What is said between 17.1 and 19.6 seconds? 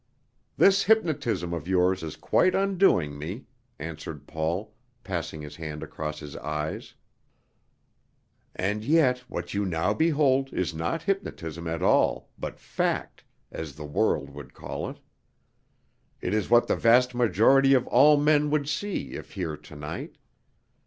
majority of all men would see if here